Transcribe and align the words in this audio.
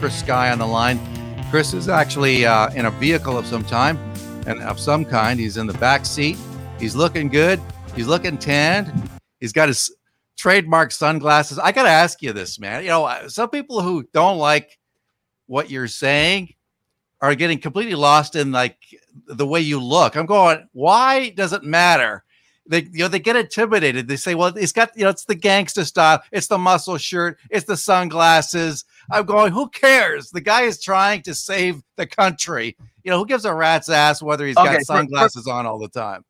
Chris 0.00 0.18
Sky 0.18 0.50
on 0.50 0.58
the 0.58 0.66
line. 0.66 0.98
Chris 1.50 1.72
is 1.72 1.88
actually 1.88 2.44
uh, 2.44 2.70
in 2.70 2.86
a 2.86 2.90
vehicle 2.90 3.38
of 3.38 3.46
some 3.46 3.64
time 3.64 3.96
and 4.46 4.60
of 4.62 4.80
some 4.80 5.04
kind. 5.04 5.38
He's 5.38 5.56
in 5.56 5.66
the 5.66 5.74
back 5.74 6.04
seat. 6.04 6.36
He's 6.80 6.96
looking 6.96 7.28
good. 7.28 7.60
He's 7.94 8.08
looking 8.08 8.38
tanned. 8.38 8.92
He's 9.40 9.52
got 9.52 9.68
his 9.68 9.94
trademark 10.36 10.90
sunglasses. 10.90 11.58
I 11.58 11.72
got 11.72 11.84
to 11.84 11.90
ask 11.90 12.22
you 12.22 12.32
this, 12.32 12.58
man. 12.58 12.82
You 12.82 12.88
know, 12.88 13.04
uh, 13.04 13.28
some 13.28 13.50
people 13.50 13.80
who 13.80 14.08
don't 14.12 14.38
like 14.38 14.78
what 15.46 15.70
you're 15.70 15.88
saying 15.88 16.54
are 17.20 17.34
getting 17.34 17.58
completely 17.58 17.94
lost 17.94 18.36
in 18.36 18.52
like 18.52 18.78
the 19.26 19.46
way 19.46 19.60
you 19.60 19.80
look. 19.80 20.16
I'm 20.16 20.26
going, 20.26 20.68
why 20.72 21.30
does 21.30 21.52
it 21.52 21.62
matter? 21.62 22.24
They, 22.66 22.82
you 22.82 22.98
know, 22.98 23.08
they 23.08 23.18
get 23.18 23.36
intimidated. 23.36 24.08
They 24.08 24.16
say, 24.16 24.34
well, 24.34 24.52
it's 24.54 24.72
got, 24.72 24.90
you 24.94 25.04
know, 25.04 25.10
it's 25.10 25.24
the 25.24 25.34
gangster 25.34 25.84
style. 25.84 26.22
It's 26.30 26.48
the 26.48 26.58
muscle 26.58 26.98
shirt. 26.98 27.38
It's 27.50 27.64
the 27.64 27.76
sunglasses. 27.76 28.84
I'm 29.10 29.24
going, 29.24 29.52
who 29.52 29.68
cares? 29.68 30.30
The 30.30 30.40
guy 30.40 30.62
is 30.62 30.82
trying 30.82 31.22
to 31.22 31.34
save 31.34 31.82
the 31.96 32.06
country. 32.06 32.76
You 33.04 33.10
know, 33.10 33.18
who 33.18 33.26
gives 33.26 33.44
a 33.44 33.54
rat's 33.54 33.88
ass 33.88 34.22
whether 34.22 34.46
he's 34.46 34.56
okay, 34.56 34.74
got 34.74 34.82
sunglasses 34.82 35.44
for, 35.44 35.50
for, 35.50 35.56
on 35.56 35.66
all 35.66 35.78
the 35.78 35.88
time? 35.88 36.24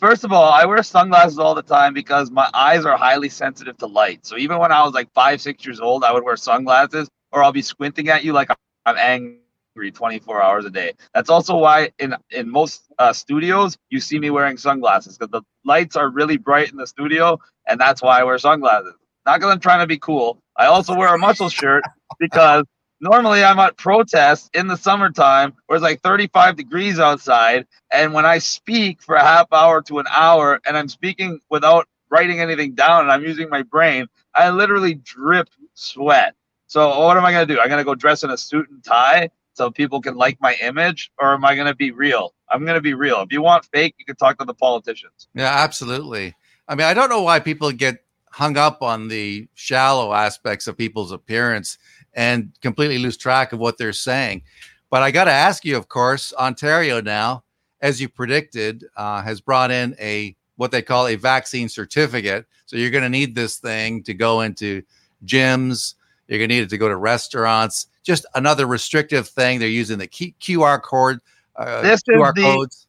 First 0.00 0.24
of 0.24 0.32
all, 0.32 0.52
I 0.52 0.64
wear 0.64 0.82
sunglasses 0.82 1.38
all 1.38 1.54
the 1.54 1.62
time 1.62 1.94
because 1.94 2.30
my 2.30 2.50
eyes 2.52 2.84
are 2.84 2.96
highly 2.96 3.28
sensitive 3.28 3.78
to 3.78 3.86
light. 3.86 4.26
So 4.26 4.36
even 4.36 4.58
when 4.58 4.70
I 4.70 4.82
was 4.82 4.92
like 4.92 5.10
five, 5.14 5.40
six 5.40 5.64
years 5.64 5.80
old, 5.80 6.04
I 6.04 6.12
would 6.12 6.24
wear 6.24 6.36
sunglasses 6.36 7.08
or 7.32 7.42
I'll 7.42 7.52
be 7.52 7.62
squinting 7.62 8.08
at 8.08 8.24
you 8.24 8.32
like 8.32 8.50
I'm 8.86 8.96
angry 8.98 9.90
24 9.92 10.42
hours 10.42 10.64
a 10.64 10.70
day. 10.70 10.92
That's 11.14 11.30
also 11.30 11.56
why 11.56 11.90
in 11.98 12.14
in 12.30 12.50
most 12.50 12.82
uh, 12.98 13.12
studios 13.12 13.76
you 13.90 14.00
see 14.00 14.18
me 14.18 14.30
wearing 14.30 14.56
sunglasses 14.56 15.16
because 15.16 15.30
the 15.30 15.42
lights 15.64 15.96
are 15.96 16.10
really 16.10 16.36
bright 16.36 16.70
in 16.70 16.76
the 16.76 16.86
studio, 16.86 17.38
and 17.66 17.80
that's 17.80 18.02
why 18.02 18.20
I 18.20 18.24
wear 18.24 18.38
sunglasses. 18.38 18.94
Not 19.26 19.40
because 19.40 19.52
I'm 19.52 19.60
trying 19.60 19.80
to 19.80 19.86
be 19.86 19.98
cool. 19.98 20.38
I 20.56 20.66
also 20.66 20.94
wear 20.94 21.14
a 21.14 21.18
muscle 21.18 21.48
shirt 21.48 21.82
because 22.18 22.64
normally 23.00 23.42
I'm 23.42 23.58
at 23.58 23.76
protests 23.76 24.50
in 24.54 24.66
the 24.66 24.76
summertime 24.76 25.54
where 25.66 25.76
it's 25.76 25.82
like 25.82 26.02
35 26.02 26.56
degrees 26.56 26.98
outside, 26.98 27.66
and 27.92 28.12
when 28.12 28.26
I 28.26 28.38
speak 28.38 29.02
for 29.02 29.14
a 29.14 29.22
half 29.22 29.52
hour 29.52 29.82
to 29.82 29.98
an 29.98 30.06
hour, 30.10 30.60
and 30.66 30.76
I'm 30.76 30.88
speaking 30.88 31.40
without 31.50 31.88
writing 32.10 32.40
anything 32.40 32.74
down, 32.74 33.02
and 33.02 33.12
I'm 33.12 33.22
using 33.22 33.48
my 33.48 33.62
brain, 33.62 34.06
I 34.34 34.50
literally 34.50 34.94
drip 34.94 35.48
sweat. 35.74 36.34
So 36.66 37.00
what 37.00 37.16
am 37.16 37.24
I 37.24 37.32
gonna 37.32 37.46
do? 37.46 37.60
I'm 37.60 37.68
gonna 37.68 37.84
go 37.84 37.94
dress 37.94 38.24
in 38.24 38.30
a 38.30 38.36
suit 38.36 38.68
and 38.70 38.82
tie 38.84 39.30
so 39.54 39.70
people 39.70 40.00
can 40.00 40.16
like 40.16 40.38
my 40.40 40.56
image, 40.60 41.10
or 41.18 41.34
am 41.34 41.44
I 41.44 41.54
gonna 41.54 41.74
be 41.74 41.90
real? 41.92 42.34
I'm 42.50 42.64
gonna 42.64 42.80
be 42.80 42.94
real. 42.94 43.20
If 43.22 43.32
you 43.32 43.42
want 43.42 43.64
fake, 43.66 43.94
you 43.98 44.04
can 44.04 44.16
talk 44.16 44.38
to 44.38 44.44
the 44.44 44.54
politicians. 44.54 45.28
Yeah, 45.34 45.52
absolutely. 45.52 46.34
I 46.68 46.74
mean, 46.74 46.86
I 46.86 46.94
don't 46.94 47.10
know 47.10 47.22
why 47.22 47.40
people 47.40 47.70
get 47.72 48.03
hung 48.34 48.56
up 48.56 48.82
on 48.82 49.06
the 49.06 49.46
shallow 49.54 50.12
aspects 50.12 50.66
of 50.66 50.76
people's 50.76 51.12
appearance 51.12 51.78
and 52.14 52.50
completely 52.60 52.98
lose 52.98 53.16
track 53.16 53.52
of 53.52 53.60
what 53.60 53.78
they're 53.78 53.92
saying. 53.92 54.42
But 54.90 55.04
I 55.04 55.12
got 55.12 55.26
to 55.26 55.30
ask 55.30 55.64
you, 55.64 55.76
of 55.76 55.88
course, 55.88 56.32
Ontario 56.32 57.00
now, 57.00 57.44
as 57.80 58.00
you 58.00 58.08
predicted, 58.08 58.86
uh, 58.96 59.22
has 59.22 59.40
brought 59.40 59.70
in 59.70 59.94
a 60.00 60.34
what 60.56 60.72
they 60.72 60.82
call 60.82 61.06
a 61.06 61.14
vaccine 61.14 61.68
certificate. 61.68 62.44
So 62.66 62.76
you're 62.76 62.90
going 62.90 63.04
to 63.04 63.08
need 63.08 63.36
this 63.36 63.58
thing 63.58 64.02
to 64.02 64.14
go 64.14 64.40
into 64.40 64.82
gyms, 65.24 65.94
you're 66.26 66.38
going 66.40 66.48
to 66.48 66.56
need 66.56 66.64
it 66.64 66.70
to 66.70 66.78
go 66.78 66.88
to 66.88 66.96
restaurants. 66.96 67.86
Just 68.02 68.26
another 68.34 68.66
restrictive 68.66 69.28
thing. 69.28 69.60
They're 69.60 69.68
using 69.68 69.98
the 69.98 70.08
QR 70.08 70.82
code. 70.82 71.20
Uh, 71.54 71.82
this 71.82 72.02
QR 72.02 72.30
is 72.30 72.34
the, 72.34 72.42
codes. 72.42 72.83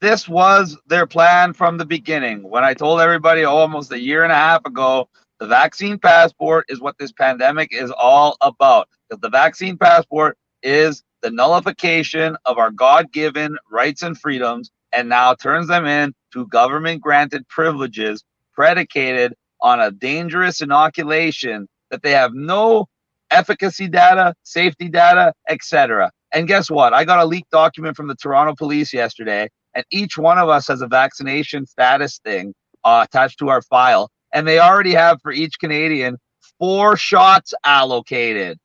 This 0.00 0.28
was 0.28 0.76
their 0.86 1.06
plan 1.06 1.54
from 1.54 1.78
the 1.78 1.86
beginning. 1.86 2.42
When 2.42 2.64
I 2.64 2.74
told 2.74 3.00
everybody 3.00 3.44
almost 3.44 3.92
a 3.92 4.00
year 4.00 4.24
and 4.24 4.32
a 4.32 4.36
half 4.36 4.64
ago, 4.66 5.08
the 5.40 5.46
vaccine 5.46 5.98
passport 5.98 6.66
is 6.68 6.80
what 6.80 6.98
this 6.98 7.12
pandemic 7.12 7.72
is 7.72 7.90
all 7.90 8.36
about. 8.42 8.88
Because 9.08 9.20
the 9.22 9.30
vaccine 9.30 9.78
passport 9.78 10.36
is 10.62 11.02
the 11.22 11.30
nullification 11.30 12.36
of 12.44 12.58
our 12.58 12.70
God 12.70 13.10
given 13.10 13.56
rights 13.70 14.02
and 14.02 14.18
freedoms 14.18 14.70
and 14.92 15.08
now 15.08 15.34
turns 15.34 15.68
them 15.68 15.86
into 15.86 16.46
government 16.48 17.00
granted 17.00 17.48
privileges 17.48 18.22
predicated 18.54 19.34
on 19.62 19.80
a 19.80 19.90
dangerous 19.90 20.60
inoculation 20.60 21.68
that 21.90 22.02
they 22.02 22.12
have 22.12 22.34
no 22.34 22.86
efficacy 23.30 23.88
data, 23.88 24.34
safety 24.42 24.88
data, 24.88 25.32
etc. 25.48 26.10
And 26.32 26.46
guess 26.46 26.70
what? 26.70 26.92
I 26.92 27.04
got 27.04 27.18
a 27.18 27.24
leaked 27.24 27.50
document 27.50 27.96
from 27.96 28.08
the 28.08 28.14
Toronto 28.14 28.54
police 28.54 28.92
yesterday, 28.92 29.48
and 29.76 29.84
each 29.92 30.16
one 30.16 30.38
of 30.38 30.48
us 30.48 30.66
has 30.68 30.80
a 30.80 30.88
vaccination 30.88 31.66
status 31.66 32.18
thing 32.24 32.54
uh, 32.82 33.06
attached 33.08 33.38
to 33.40 33.50
our 33.50 33.62
file. 33.62 34.10
And 34.32 34.48
they 34.48 34.58
already 34.58 34.94
have 34.94 35.20
for 35.22 35.32
each 35.32 35.58
Canadian 35.60 36.16
four 36.58 36.96
shots 36.96 37.52
allocated. 37.64 38.58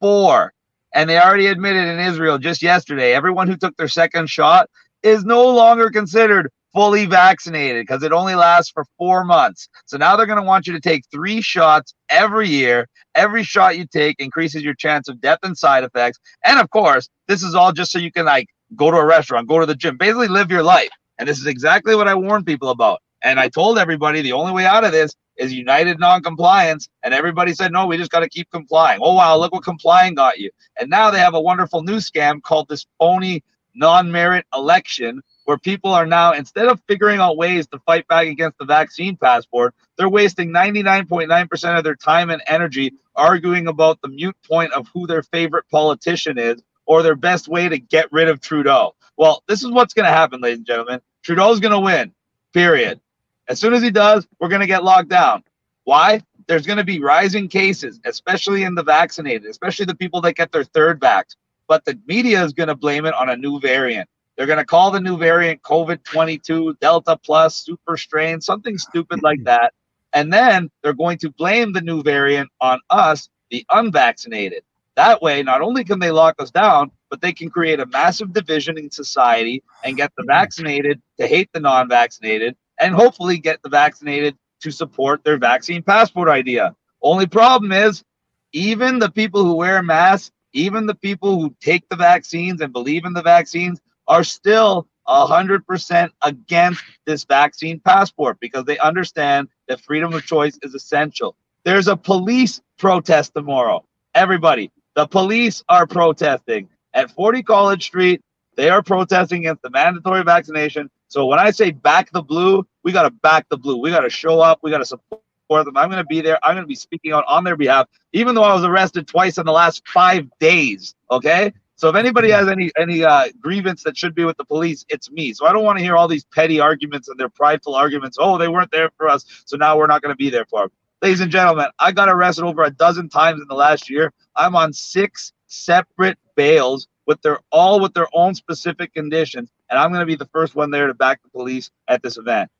Four. 0.00 0.52
And 0.94 1.10
they 1.10 1.18
already 1.18 1.48
admitted 1.48 1.88
in 1.88 1.98
Israel 1.98 2.38
just 2.38 2.62
yesterday, 2.62 3.12
everyone 3.12 3.48
who 3.48 3.56
took 3.56 3.76
their 3.76 3.88
second 3.88 4.30
shot 4.30 4.68
is 5.02 5.24
no 5.24 5.48
longer 5.50 5.90
considered 5.90 6.48
fully 6.72 7.06
vaccinated 7.06 7.82
because 7.82 8.02
it 8.02 8.12
only 8.12 8.34
lasts 8.34 8.70
for 8.70 8.84
four 8.96 9.24
months. 9.24 9.68
So 9.86 9.96
now 9.96 10.16
they're 10.16 10.26
going 10.26 10.38
to 10.38 10.44
want 10.44 10.66
you 10.66 10.72
to 10.72 10.80
take 10.80 11.04
three 11.10 11.40
shots 11.40 11.92
every 12.08 12.48
year. 12.48 12.86
Every 13.14 13.42
shot 13.42 13.76
you 13.76 13.86
take 13.86 14.16
increases 14.18 14.62
your 14.62 14.74
chance 14.74 15.08
of 15.08 15.20
death 15.20 15.40
and 15.42 15.58
side 15.58 15.84
effects. 15.84 16.18
And 16.44 16.60
of 16.60 16.70
course, 16.70 17.08
this 17.26 17.42
is 17.42 17.54
all 17.54 17.72
just 17.72 17.92
so 17.92 17.98
you 17.98 18.12
can 18.12 18.26
like 18.26 18.46
go 18.76 18.90
to 18.90 18.96
a 18.96 19.04
restaurant, 19.06 19.48
go 19.48 19.60
to 19.60 19.66
the 19.66 19.74
gym, 19.76 19.96
basically 19.96 20.28
live 20.28 20.50
your 20.50 20.62
life. 20.62 20.90
And 21.18 21.28
this 21.28 21.38
is 21.38 21.46
exactly 21.46 21.94
what 21.94 22.08
I 22.08 22.14
warned 22.14 22.46
people 22.46 22.70
about. 22.70 23.00
And 23.22 23.40
I 23.40 23.48
told 23.48 23.78
everybody 23.78 24.22
the 24.22 24.32
only 24.32 24.52
way 24.52 24.66
out 24.66 24.84
of 24.84 24.92
this 24.92 25.14
is 25.36 25.52
united 25.52 25.98
non-compliance 25.98 26.88
and 27.02 27.14
everybody 27.14 27.54
said 27.54 27.72
no 27.72 27.86
we 27.86 27.96
just 27.96 28.10
got 28.10 28.20
to 28.20 28.28
keep 28.28 28.50
complying 28.50 29.00
oh 29.02 29.14
wow 29.14 29.36
look 29.38 29.52
what 29.52 29.64
complying 29.64 30.14
got 30.14 30.38
you 30.38 30.50
and 30.80 30.90
now 30.90 31.10
they 31.10 31.18
have 31.18 31.34
a 31.34 31.40
wonderful 31.40 31.82
new 31.82 31.96
scam 31.96 32.42
called 32.42 32.68
this 32.68 32.86
phony 32.98 33.42
non-merit 33.74 34.46
election 34.54 35.22
where 35.46 35.58
people 35.58 35.92
are 35.92 36.06
now 36.06 36.32
instead 36.32 36.68
of 36.68 36.80
figuring 36.88 37.20
out 37.20 37.36
ways 37.36 37.66
to 37.66 37.80
fight 37.80 38.06
back 38.08 38.28
against 38.28 38.58
the 38.58 38.66
vaccine 38.66 39.16
passport 39.16 39.74
they're 39.98 40.08
wasting 40.10 40.50
99.9% 40.50 41.78
of 41.78 41.84
their 41.84 41.96
time 41.96 42.30
and 42.30 42.42
energy 42.46 42.92
arguing 43.16 43.66
about 43.68 44.00
the 44.02 44.08
mute 44.08 44.36
point 44.48 44.72
of 44.74 44.86
who 44.94 45.06
their 45.06 45.22
favorite 45.22 45.64
politician 45.70 46.38
is 46.38 46.62
or 46.92 47.02
their 47.02 47.16
best 47.16 47.48
way 47.48 47.70
to 47.70 47.78
get 47.78 48.12
rid 48.12 48.28
of 48.28 48.38
Trudeau. 48.38 48.94
Well, 49.16 49.42
this 49.48 49.64
is 49.64 49.70
what's 49.70 49.94
going 49.94 50.04
to 50.04 50.12
happen, 50.12 50.42
ladies 50.42 50.58
and 50.58 50.66
gentlemen. 50.66 51.00
Trudeau's 51.22 51.58
going 51.58 51.72
to 51.72 51.80
win, 51.80 52.12
period. 52.52 53.00
As 53.48 53.58
soon 53.58 53.72
as 53.72 53.80
he 53.80 53.90
does, 53.90 54.28
we're 54.38 54.50
going 54.50 54.60
to 54.60 54.66
get 54.66 54.84
locked 54.84 55.08
down. 55.08 55.42
Why? 55.84 56.20
There's 56.48 56.66
going 56.66 56.76
to 56.76 56.84
be 56.84 57.00
rising 57.00 57.48
cases, 57.48 57.98
especially 58.04 58.64
in 58.64 58.74
the 58.74 58.82
vaccinated, 58.82 59.46
especially 59.46 59.86
the 59.86 59.94
people 59.94 60.20
that 60.20 60.34
get 60.34 60.52
their 60.52 60.64
third 60.64 61.00
vax. 61.00 61.34
But 61.66 61.86
the 61.86 61.98
media 62.06 62.44
is 62.44 62.52
going 62.52 62.68
to 62.68 62.74
blame 62.74 63.06
it 63.06 63.14
on 63.14 63.30
a 63.30 63.36
new 63.38 63.58
variant. 63.58 64.06
They're 64.36 64.46
going 64.46 64.58
to 64.58 64.64
call 64.66 64.90
the 64.90 65.00
new 65.00 65.16
variant 65.16 65.62
COVID 65.62 66.04
22, 66.04 66.76
Delta 66.78 67.16
Plus, 67.16 67.56
super 67.56 67.96
strain, 67.96 68.42
something 68.42 68.76
stupid 68.76 69.22
like 69.22 69.42
that. 69.44 69.72
And 70.12 70.30
then 70.30 70.70
they're 70.82 70.92
going 70.92 71.16
to 71.18 71.30
blame 71.30 71.72
the 71.72 71.80
new 71.80 72.02
variant 72.02 72.50
on 72.60 72.80
us, 72.90 73.30
the 73.50 73.64
unvaccinated. 73.70 74.62
That 74.96 75.22
way, 75.22 75.42
not 75.42 75.62
only 75.62 75.84
can 75.84 76.00
they 76.00 76.10
lock 76.10 76.34
us 76.38 76.50
down, 76.50 76.90
but 77.10 77.20
they 77.20 77.32
can 77.32 77.50
create 77.50 77.80
a 77.80 77.86
massive 77.86 78.32
division 78.32 78.78
in 78.78 78.90
society 78.90 79.62
and 79.84 79.96
get 79.96 80.12
the 80.16 80.24
vaccinated 80.26 81.00
to 81.18 81.26
hate 81.26 81.48
the 81.52 81.60
non 81.60 81.88
vaccinated 81.88 82.56
and 82.78 82.94
hopefully 82.94 83.38
get 83.38 83.62
the 83.62 83.70
vaccinated 83.70 84.36
to 84.60 84.70
support 84.70 85.24
their 85.24 85.38
vaccine 85.38 85.82
passport 85.82 86.28
idea. 86.28 86.74
Only 87.02 87.26
problem 87.26 87.72
is, 87.72 88.04
even 88.52 88.98
the 88.98 89.10
people 89.10 89.44
who 89.44 89.54
wear 89.54 89.82
masks, 89.82 90.30
even 90.52 90.86
the 90.86 90.94
people 90.94 91.40
who 91.40 91.54
take 91.60 91.88
the 91.88 91.96
vaccines 91.96 92.60
and 92.60 92.72
believe 92.72 93.04
in 93.04 93.14
the 93.14 93.22
vaccines, 93.22 93.80
are 94.08 94.24
still 94.24 94.86
100% 95.08 96.10
against 96.22 96.82
this 97.06 97.24
vaccine 97.24 97.80
passport 97.80 98.38
because 98.40 98.64
they 98.64 98.78
understand 98.78 99.48
that 99.68 99.80
freedom 99.80 100.12
of 100.12 100.24
choice 100.24 100.58
is 100.62 100.74
essential. 100.74 101.34
There's 101.64 101.88
a 101.88 101.96
police 101.96 102.60
protest 102.78 103.32
tomorrow. 103.34 103.84
Everybody, 104.14 104.70
the 104.94 105.06
police 105.06 105.62
are 105.68 105.86
protesting 105.86 106.68
at 106.94 107.10
40 107.10 107.42
College 107.42 107.84
Street. 107.84 108.20
They 108.56 108.68
are 108.68 108.82
protesting 108.82 109.40
against 109.40 109.62
the 109.62 109.70
mandatory 109.70 110.22
vaccination. 110.22 110.90
So 111.08 111.26
when 111.26 111.38
I 111.38 111.50
say 111.50 111.70
back 111.70 112.10
the 112.12 112.22
blue, 112.22 112.66
we 112.84 112.92
got 112.92 113.04
to 113.04 113.10
back 113.10 113.46
the 113.48 113.56
blue. 113.56 113.78
We 113.78 113.90
got 113.90 114.00
to 114.00 114.10
show 114.10 114.40
up. 114.40 114.60
We 114.62 114.70
got 114.70 114.78
to 114.78 114.84
support 114.84 115.20
them. 115.48 115.76
I'm 115.76 115.90
going 115.90 116.02
to 116.02 116.06
be 116.06 116.20
there. 116.20 116.38
I'm 116.42 116.54
going 116.54 116.64
to 116.64 116.68
be 116.68 116.74
speaking 116.74 117.12
out 117.12 117.24
on 117.28 117.44
their 117.44 117.56
behalf, 117.56 117.86
even 118.12 118.34
though 118.34 118.42
I 118.42 118.54
was 118.54 118.64
arrested 118.64 119.06
twice 119.06 119.38
in 119.38 119.46
the 119.46 119.52
last 119.52 119.86
five 119.88 120.28
days. 120.38 120.94
Okay. 121.10 121.52
So 121.76 121.88
if 121.88 121.96
anybody 121.96 122.30
has 122.30 122.46
any 122.46 122.70
any 122.78 123.04
uh, 123.04 123.28
grievance 123.40 123.82
that 123.82 123.96
should 123.96 124.14
be 124.14 124.24
with 124.24 124.36
the 124.36 124.44
police, 124.44 124.84
it's 124.88 125.10
me. 125.10 125.32
So 125.32 125.46
I 125.46 125.52
don't 125.52 125.64
want 125.64 125.78
to 125.78 125.84
hear 125.84 125.96
all 125.96 126.06
these 126.06 126.24
petty 126.24 126.60
arguments 126.60 127.08
and 127.08 127.18
their 127.18 127.28
prideful 127.28 127.74
arguments. 127.74 128.18
Oh, 128.20 128.38
they 128.38 128.46
weren't 128.46 128.70
there 128.70 128.90
for 128.96 129.08
us, 129.08 129.24
so 129.46 129.56
now 129.56 129.76
we're 129.76 129.88
not 129.88 130.00
going 130.00 130.12
to 130.12 130.16
be 130.16 130.30
there 130.30 130.44
for 130.44 130.60
them. 130.62 130.70
Ladies 131.02 131.20
and 131.20 131.32
gentlemen, 131.32 131.66
I 131.80 131.90
got 131.90 132.08
arrested 132.08 132.44
over 132.44 132.62
a 132.62 132.70
dozen 132.70 133.08
times 133.08 133.40
in 133.40 133.48
the 133.48 133.56
last 133.56 133.90
year. 133.90 134.12
I'm 134.36 134.54
on 134.54 134.72
six 134.72 135.32
separate 135.48 136.16
bails 136.36 136.86
with 137.06 137.20
their 137.22 137.40
all 137.50 137.80
with 137.80 137.92
their 137.92 138.06
own 138.12 138.36
specific 138.36 138.94
conditions, 138.94 139.50
and 139.68 139.80
I'm 139.80 139.90
going 139.90 139.98
to 139.98 140.06
be 140.06 140.14
the 140.14 140.28
first 140.32 140.54
one 140.54 140.70
there 140.70 140.86
to 140.86 140.94
back 140.94 141.20
the 141.24 141.28
police 141.30 141.72
at 141.88 142.04
this 142.04 142.18
event. 142.18 142.52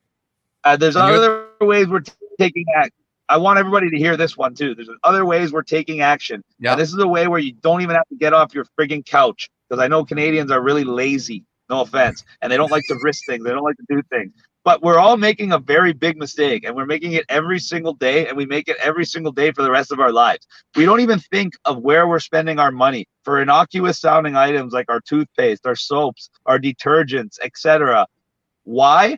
Uh, 0.65 0.75
there's 0.75 0.97
other 0.97 1.47
ways 1.61 1.87
we're 1.87 2.01
t- 2.01 2.11
taking 2.37 2.65
action. 2.75 2.91
I 3.29 3.37
want 3.37 3.59
everybody 3.59 3.89
to 3.89 3.97
hear 3.97 4.17
this 4.17 4.35
one 4.35 4.55
too. 4.55 4.75
There's 4.75 4.89
other 5.05 5.25
ways 5.25 5.53
we're 5.53 5.61
taking 5.61 6.01
action. 6.01 6.43
Yeah. 6.59 6.75
this 6.75 6.89
is 6.89 6.99
a 6.99 7.07
way 7.07 7.29
where 7.29 7.39
you 7.39 7.53
don't 7.53 7.81
even 7.81 7.95
have 7.95 8.07
to 8.09 8.15
get 8.15 8.33
off 8.33 8.53
your 8.53 8.65
frigging 8.77 9.05
couch 9.05 9.49
because 9.69 9.81
I 9.81 9.87
know 9.87 10.03
Canadians 10.03 10.51
are 10.51 10.61
really 10.61 10.83
lazy. 10.83 11.45
No 11.69 11.79
offense, 11.79 12.25
and 12.41 12.51
they 12.51 12.57
don't 12.57 12.71
like 12.71 12.83
to 12.89 12.99
risk 13.01 13.23
things. 13.25 13.45
They 13.45 13.51
don't 13.51 13.63
like 13.63 13.77
to 13.77 13.85
do 13.87 14.01
things. 14.11 14.33
But 14.63 14.81
we're 14.81 14.97
all 14.97 15.17
making 15.17 15.51
a 15.51 15.59
very 15.59 15.91
big 15.91 16.17
mistake, 16.17 16.63
and 16.65 16.75
we're 16.75 16.85
making 16.85 17.13
it 17.13 17.25
every 17.27 17.59
single 17.59 17.93
day, 17.93 18.27
and 18.27 18.37
we 18.37 18.45
make 18.45 18.69
it 18.69 18.77
every 18.81 19.05
single 19.05 19.33
day 19.33 19.51
for 19.51 19.61
the 19.61 19.71
rest 19.71 19.91
of 19.91 19.99
our 19.99 20.11
lives. 20.11 20.47
We 20.75 20.85
don't 20.85 21.01
even 21.01 21.19
think 21.19 21.53
of 21.65 21.79
where 21.79 22.07
we're 22.07 22.19
spending 22.19 22.59
our 22.59 22.71
money 22.71 23.07
for 23.23 23.41
innocuous 23.41 23.99
sounding 23.99 24.35
items 24.37 24.71
like 24.71 24.89
our 24.89 25.01
toothpaste, 25.01 25.65
our 25.65 25.75
soaps, 25.75 26.29
our 26.45 26.59
detergents, 26.59 27.39
etc. 27.43 28.07
Why? 28.63 29.17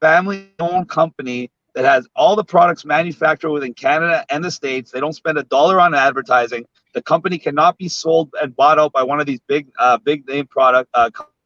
family 0.00 0.52
owned 0.58 0.88
company 0.88 1.50
that 1.74 1.84
has 1.84 2.08
all 2.16 2.36
the 2.36 2.44
products 2.44 2.84
manufactured 2.84 3.50
within 3.50 3.74
Canada 3.74 4.24
and 4.28 4.44
the 4.44 4.50
States. 4.50 4.90
They 4.90 5.00
don't 5.00 5.12
spend 5.12 5.38
a 5.38 5.44
dollar 5.44 5.80
on 5.80 5.94
advertising. 5.94 6.66
The 6.94 7.02
company 7.02 7.38
cannot 7.38 7.78
be 7.78 7.88
sold 7.88 8.34
and 8.40 8.54
bought 8.54 8.78
out 8.78 8.92
by 8.92 9.04
one 9.04 9.20
of 9.20 9.26
these 9.26 9.40
big, 9.46 9.68
uh, 9.78 9.98
big 9.98 10.26
name 10.26 10.46
product 10.46 10.90
uh, 10.94 11.10
companies. 11.10 11.36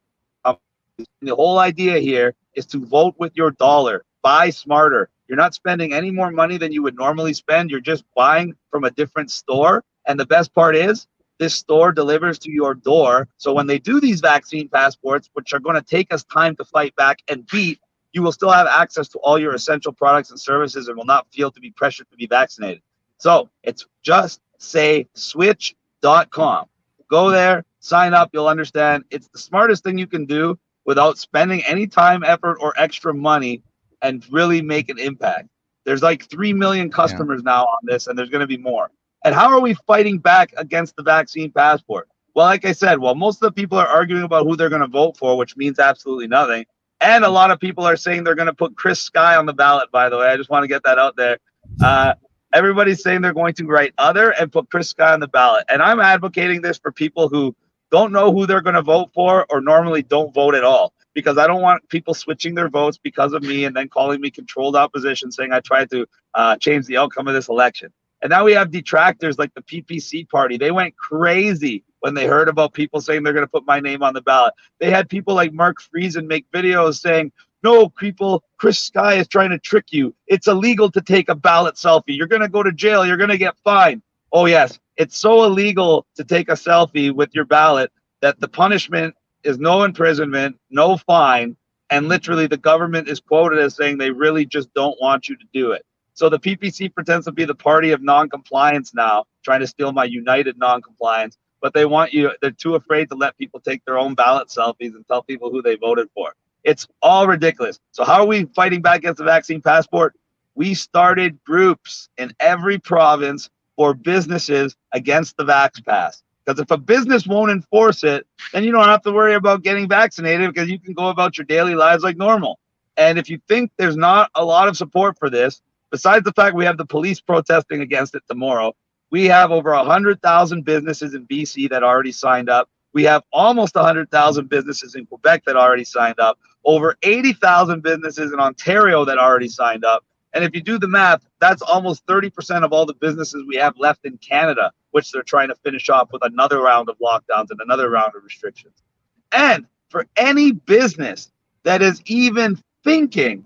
The 1.21 1.35
whole 1.35 1.59
idea 1.59 1.99
here 1.99 2.35
is 2.55 2.67
to 2.67 2.85
vote 2.85 3.17
with 3.19 3.37
your 3.37 3.51
dollar, 3.51 4.05
buy 4.23 4.51
smarter, 4.51 5.11
you're 5.29 5.37
not 5.37 5.55
spending 5.55 5.93
any 5.93 6.11
more 6.11 6.31
money 6.31 6.59
than 6.59 6.73
you 6.73 6.83
would 6.83 6.97
normally 6.97 7.35
spend. 7.35 7.71
You're 7.71 7.81
just 7.81 8.05
buying 8.15 8.55
from 8.71 8.85
a 8.85 8.91
different 8.91 9.31
store. 9.31 9.85
And 10.07 10.21
the 10.21 10.27
best 10.27 10.55
part 10.55 10.77
is, 10.77 11.07
this 11.39 11.55
store 11.55 11.93
delivers 11.93 12.39
to 12.41 12.51
your 12.51 12.75
door. 12.75 13.29
So 13.39 13.53
when 13.53 13.67
they 13.67 13.79
do 13.79 14.01
these 14.01 14.21
vaccine 14.21 14.69
passports, 14.69 15.31
which 15.33 15.53
are 15.53 15.59
going 15.59 15.77
to 15.77 15.83
take 15.83 16.13
us 16.13 16.25
time 16.25 16.55
to 16.57 16.65
fight 16.65 16.95
back 16.97 17.19
and 17.29 17.47
beat, 17.47 17.81
you 18.13 18.23
will 18.23 18.33
still 18.33 18.51
have 18.51 18.69
access 18.69 19.09
to 19.09 19.19
all 19.19 19.39
your 19.39 19.55
essential 19.55 19.93
products 19.93 20.31
and 20.31 20.39
services 20.39 20.87
and 20.89 20.97
will 20.97 21.05
not 21.05 21.27
feel 21.33 21.51
to 21.51 21.61
be 21.61 21.71
pressured 21.71 22.09
to 22.11 22.17
be 22.17 22.27
vaccinated. 22.27 22.83
So 23.19 23.49
it's 23.63 23.87
just 24.03 24.41
say 24.59 25.09
switch.com. 25.15 26.67
Go 27.11 27.31
there, 27.31 27.65
sign 27.81 28.15
up. 28.15 28.31
You'll 28.33 28.49
understand 28.49 29.05
it's 29.11 29.29
the 29.29 29.39
smartest 29.39 29.83
thing 29.83 29.99
you 29.99 30.07
can 30.07 30.27
do 30.27 30.59
without 30.85 31.19
spending 31.19 31.63
any 31.65 31.87
time, 31.87 32.23
effort, 32.25 32.59
or 32.61 32.75
extra 32.77 33.13
money 33.13 33.63
and 34.05 34.25
really 34.31 34.63
make 34.63 34.89
an 34.89 34.99
impact. 34.99 35.49
There's 35.85 36.03
like 36.03 36.29
3 36.29 36.53
million 36.53 36.91
customers 36.91 37.43
yeah. 37.45 37.53
now 37.53 37.65
on 37.65 37.79
this, 37.83 38.07
and 38.07 38.19
there's 38.19 38.31
going 38.31 38.43
to 38.43 38.47
be 38.47 38.59
more. 38.59 38.91
And 39.25 39.35
how 39.35 39.51
are 39.51 39.61
we 39.61 39.75
fighting 39.87 40.19
back 40.19 40.53
against 40.57 40.95
the 40.97 41.03
vaccine 41.03 41.51
passport? 41.51 42.09
Well, 42.35 42.47
like 42.47 42.65
I 42.65 42.73
said, 42.73 42.99
well, 42.99 43.15
most 43.15 43.43
of 43.43 43.49
the 43.49 43.53
people 43.53 43.79
are 43.79 43.87
arguing 43.87 44.23
about 44.23 44.47
who 44.47 44.57
they're 44.57 44.69
going 44.69 44.83
to 44.83 44.87
vote 44.87 45.17
for, 45.17 45.37
which 45.39 45.57
means 45.57 45.79
absolutely 45.79 46.27
nothing. 46.27 46.67
And 47.01 47.25
a 47.25 47.31
lot 47.31 47.51
of 47.51 47.59
people 47.59 47.85
are 47.85 47.97
saying 47.97 48.25
they're 48.25 48.35
going 48.35 48.47
to 48.47 48.55
put 48.55 48.77
Chris 48.77 49.01
Sky 49.01 49.37
on 49.37 49.47
the 49.47 49.53
ballot, 49.53 49.91
by 49.91 50.09
the 50.09 50.19
way. 50.19 50.27
I 50.27 50.37
just 50.37 50.51
want 50.51 50.65
to 50.65 50.69
get 50.69 50.83
that 50.85 50.99
out 50.99 51.17
there. 51.17 51.39
Uh, 51.83 52.15
everybody's 52.53 53.03
saying 53.03 53.23
they're 53.23 53.33
going 53.33 53.55
to 53.55 53.67
write 53.67 53.95
other 53.99 54.31
and 54.31 54.53
put 54.53 54.71
Chris 54.71 54.91
Sky 54.91 55.13
on 55.13 55.21
the 55.21 55.29
ballot. 55.29 55.65
And 55.69 55.81
I'm 55.81 56.01
advocating 56.01 56.61
this 56.61 56.77
for 56.79 56.93
people 56.93 57.29
who 57.29 57.55
don't 57.95 58.11
know 58.11 58.33
who 58.33 58.45
they're 58.45 58.61
going 58.61 58.75
to 58.75 58.83
vote 58.83 59.11
for 59.15 59.47
or 59.51 59.61
normally 59.61 60.03
don't 60.03 60.35
vote 60.35 60.57
at 60.57 60.65
all 60.65 60.93
because 61.15 61.39
I 61.39 61.47
don't 61.47 61.63
want 61.63 61.89
people 61.89 62.13
switching 62.13 62.57
their 62.57 62.69
votes 62.69 62.99
because 62.99 63.33
of 63.33 63.45
me 63.45 63.67
and 63.67 63.77
then 63.77 63.89
calling 63.89 64.21
me 64.21 64.33
controlled 64.33 64.75
opposition 64.75 65.31
saying 65.31 65.53
I 65.53 65.61
tried 65.61 65.91
to 65.91 66.05
uh, 66.35 66.57
change 66.57 66.87
the 66.87 66.97
outcome 66.97 67.29
of 67.29 67.35
this 67.35 67.49
election. 67.49 67.93
And 68.21 68.31
now 68.31 68.43
we 68.43 68.53
have 68.55 68.73
detractors 68.73 69.39
like 69.39 69.55
the 69.55 69.63
PPC 69.63 70.29
party. 70.29 70.57
They 70.57 70.73
went 70.73 70.97
crazy 70.97 71.85
when 72.01 72.15
they 72.15 72.27
heard 72.27 72.49
about 72.49 72.73
people 72.73 73.01
saying 73.01 73.23
they're 73.23 73.33
going 73.33 73.47
to 73.47 73.51
put 73.51 73.65
my 73.65 73.79
name 73.79 74.03
on 74.03 74.13
the 74.13 74.23
ballot. 74.23 74.55
They 74.81 74.91
had 74.91 75.09
people 75.09 75.37
like 75.37 75.53
Mark 75.53 75.77
Friesen 75.81 76.27
make 76.27 76.51
videos 76.51 77.01
saying, 77.01 77.31
no, 77.63 77.89
people, 77.89 78.43
Chris 78.57 78.81
Sky 78.81 79.15
is 79.15 79.29
trying 79.29 79.51
to 79.51 79.59
trick 79.59 79.93
you. 79.93 80.13
It's 80.27 80.49
illegal 80.49 80.91
to 80.91 81.01
take 81.01 81.29
a 81.29 81.35
ballot 81.37 81.77
selfie. 81.77 82.17
You're 82.17 82.27
going 82.27 82.43
to 82.43 82.49
go 82.49 82.65
to 82.65 82.73
jail. 82.73 83.07
You're 83.07 83.17
going 83.19 83.31
to 83.31 83.39
get 83.39 83.57
fined. 83.59 84.03
Oh, 84.33 84.47
yes. 84.47 84.81
It's 84.97 85.19
so 85.19 85.45
illegal 85.45 86.07
to 86.17 86.25
take 86.25 86.49
a 86.49 86.53
selfie 86.53 87.13
with 87.13 87.35
your 87.35 87.45
ballot 87.45 87.91
that 88.23 88.41
the 88.41 88.49
punishment 88.49 89.15
is 89.43 89.59
no 89.59 89.83
imprisonment, 89.83 90.57
no 90.71 90.97
fine, 90.97 91.57
and 91.91 92.09
literally 92.09 92.47
the 92.47 92.57
government 92.57 93.09
is 93.09 93.21
quoted 93.21 93.59
as 93.59 93.75
saying 93.75 93.99
they 93.99 94.11
really 94.11 94.47
just 94.47 94.73
don't 94.75 94.97
want 95.01 95.29
you 95.29 95.37
to 95.37 95.45
do 95.53 95.73
it. 95.73 95.85
So 96.15 96.29
the 96.29 96.39
PPC 96.39 96.95
pretends 96.95 97.27
to 97.27 97.33
be 97.33 97.45
the 97.45 97.55
party 97.55 97.91
of 97.91 98.03
non-compliance 98.03 98.95
now, 98.95 99.25
trying 99.45 99.61
to 99.61 99.67
steal 99.67 99.93
my 99.93 100.05
united 100.05 100.57
non-compliance, 100.59 101.37
but 101.61 101.75
they 101.75 101.87
want 101.87 102.13
you 102.13 102.31
they're 102.41 102.53
too 102.53 102.77
afraid 102.77 103.09
to 103.11 103.17
let 103.17 103.37
people 103.37 103.59
take 103.61 103.85
their 103.85 103.99
own 103.99 104.15
ballot 104.15 104.49
selfies 104.49 104.95
and 104.95 105.07
tell 105.09 105.23
people 105.23 105.51
who 105.51 105.61
they 105.61 105.75
voted 105.75 106.09
for. 106.15 106.33
It's 106.63 106.87
all 107.03 107.27
ridiculous. 107.27 107.81
So 107.91 108.05
how 108.05 108.21
are 108.21 108.27
we 108.27 108.45
fighting 108.55 108.81
back 108.81 108.99
against 108.99 109.19
the 109.19 109.25
vaccine 109.25 109.61
passport? 109.61 110.15
We 110.55 110.75
started 110.75 111.43
groups 111.45 112.09
in 112.17 112.33
every 112.39 112.79
province 112.79 113.51
for 113.77 113.95
businesses 113.95 114.77
against 114.93 115.37
the 115.37 115.45
Vax 115.45 115.85
Pass. 115.85 116.23
Because 116.45 116.61
if 116.61 116.71
a 116.71 116.77
business 116.77 117.27
won't 117.27 117.51
enforce 117.51 118.05
it, 118.05 118.27
then 118.53 118.65
you 118.65 118.73
don't 118.73 118.85
have 118.85 119.03
to 119.03 119.13
worry 119.13 119.35
about 119.35 119.63
getting 119.63 119.89
vaccinated 119.89 120.53
because 120.53 120.69
you 120.69 120.79
can 120.79 120.93
go 120.93 121.09
about 121.09 121.39
your 121.39 121.47
daily 121.47 121.75
lives 121.75 122.05
like 122.05 122.17
normal. 122.17 122.59
And 122.97 123.19
if 123.19 123.31
you 123.31 123.41
think 123.49 123.71
there's 123.77 123.97
not 123.97 124.31
a 124.35 124.45
lot 124.45 124.69
of 124.69 124.77
support 124.77 125.19
for 125.19 125.31
this, 125.31 125.63
besides 125.91 126.25
the 126.25 126.33
fact 126.33 126.55
we 126.55 126.65
have 126.65 126.77
the 126.77 126.85
police 126.85 127.21
protesting 127.21 127.81
against 127.81 128.15
it 128.15 128.23
tomorrow, 128.29 128.75
we 129.11 129.25
have 129.27 129.51
over 129.51 129.71
100,000 129.71 130.65
businesses 130.65 131.15
in 131.15 131.27
BC 131.27 131.71
that 131.71 131.83
already 131.83 132.13
signed 132.13 132.51
up. 132.51 132.69
We 132.93 133.05
have 133.05 133.23
almost 133.33 133.75
100,000 133.75 134.49
businesses 134.49 134.95
in 134.95 135.07
Quebec 135.07 135.45
that 135.47 135.57
already 135.57 135.85
signed 135.85 136.21
up, 136.21 136.39
over 136.65 136.97
80,000 137.03 137.83
businesses 137.83 138.33
in 138.33 138.39
Ontario 138.39 139.05
that 139.05 139.19
already 139.19 139.49
signed 139.49 139.85
up. 139.85 140.05
And 140.35 140.45
if 140.45 140.55
you 140.55 140.63
do 140.63 140.79
the 140.79 140.89
math, 140.89 141.27
that's 141.41 141.63
almost 141.63 142.07
30% 142.07 142.65
of 142.65 142.73
all 142.75 142.87
the 142.87 142.95
businesses 142.95 143.45
we 143.49 143.57
have 143.57 143.79
left 143.79 144.05
in 144.05 144.19
Canada 144.19 144.73
which 144.93 145.11
they're 145.11 145.25
trying 145.25 145.49
to 145.49 145.57
finish 145.57 145.91
off 145.91 146.13
with 146.13 146.23
another 146.25 146.63
round 146.63 146.89
of 146.89 146.97
lockdowns 147.01 147.51
and 147.51 147.61
another 147.61 147.91
round 147.91 148.13
of 148.17 148.23
restrictions. 148.23 148.85
And 149.33 149.67
for 149.91 150.07
any 150.17 150.53
business 150.53 151.33
that 151.65 151.83
is 151.83 152.01
even 152.07 152.63
thinking 152.85 153.45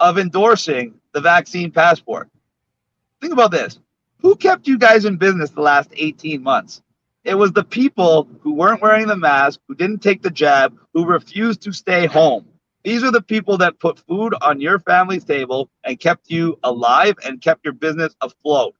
of 0.00 0.18
endorsing 0.18 0.94
the 1.12 1.22
vaccine 1.22 1.70
passport, 1.70 2.28
think 3.22 3.32
about 3.32 3.52
this. 3.52 3.78
Who 4.20 4.36
kept 4.36 4.68
you 4.68 4.78
guys 4.78 5.06
in 5.06 5.16
business 5.16 5.48
the 5.50 5.62
last 5.62 5.90
18 5.96 6.42
months? 6.42 6.82
It 7.24 7.36
was 7.36 7.52
the 7.52 7.64
people 7.64 8.28
who 8.42 8.52
weren't 8.52 8.82
wearing 8.82 9.06
the 9.06 9.16
mask, 9.16 9.60
who 9.68 9.74
didn't 9.74 10.00
take 10.02 10.20
the 10.20 10.30
jab, 10.30 10.76
who 10.92 11.06
refused 11.06 11.62
to 11.62 11.72
stay 11.72 12.06
home. 12.06 12.46
These 12.84 13.04
are 13.04 13.12
the 13.12 13.22
people 13.22 13.58
that 13.58 13.78
put 13.78 14.00
food 14.00 14.34
on 14.42 14.60
your 14.60 14.80
family's 14.80 15.24
table 15.24 15.70
and 15.84 16.00
kept 16.00 16.30
you 16.30 16.58
alive 16.64 17.14
and 17.24 17.40
kept 17.40 17.64
your 17.64 17.74
business 17.74 18.14
afloat. 18.20 18.74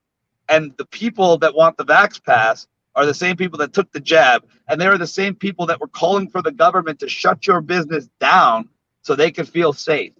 And 0.49 0.77
the 0.77 0.87
people 0.87 1.39
that 1.39 1.55
want 1.55 1.77
the 1.77 1.85
Vax 1.85 2.23
Pass 2.23 2.67
are 2.95 3.07
the 3.07 3.15
same 3.15 3.37
people 3.37 3.59
that 3.59 3.73
took 3.73 3.91
the 3.93 4.01
jab, 4.01 4.45
and 4.69 4.81
they 4.81 4.87
are 4.87 4.99
the 4.99 5.07
same 5.07 5.35
people 5.35 5.67
that 5.67 5.81
were 5.81 5.89
calling 5.89 6.29
for 6.29 6.43
the 6.43 6.53
government 6.53 6.99
to 7.01 7.09
shut 7.09 7.47
your 7.47 7.61
business 7.61 8.09
down 8.21 8.69
so 9.03 9.15
they 9.15 9.31
could 9.31 9.49
feel 9.49 9.73
safe. 9.73 10.13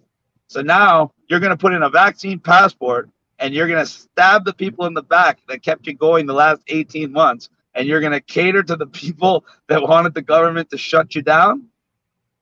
So 0.47 0.61
now 0.61 1.11
you're 1.27 1.39
going 1.39 1.51
to 1.51 1.57
put 1.57 1.73
in 1.73 1.83
a 1.83 1.89
vaccine 1.89 2.39
passport 2.39 3.09
and 3.39 3.53
you're 3.53 3.67
going 3.67 3.83
to 3.83 3.91
stab 3.91 4.45
the 4.45 4.53
people 4.53 4.85
in 4.85 4.93
the 4.93 5.03
back 5.03 5.39
that 5.49 5.63
kept 5.63 5.87
you 5.87 5.93
going 5.93 6.25
the 6.25 6.33
last 6.33 6.61
18 6.67 7.11
months, 7.11 7.49
and 7.75 7.87
you're 7.87 7.99
going 7.99 8.13
to 8.13 8.21
cater 8.21 8.63
to 8.63 8.75
the 8.75 8.87
people 9.01 9.45
that 9.67 9.81
wanted 9.81 10.13
the 10.13 10.21
government 10.21 10.69
to 10.69 10.77
shut 10.77 11.15
you 11.15 11.21
down. 11.21 11.67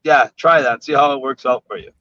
Yeah, 0.04 0.30
try 0.36 0.62
that. 0.62 0.84
See 0.84 0.94
how 0.94 1.14
it 1.14 1.22
works 1.22 1.46
out 1.46 1.64
for 1.68 1.78
you. 1.78 1.92